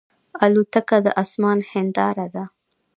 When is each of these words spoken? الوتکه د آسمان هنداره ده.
الوتکه 0.43 0.97
د 1.05 1.07
آسمان 1.23 1.59
هنداره 1.71 2.27
ده. 2.35 2.43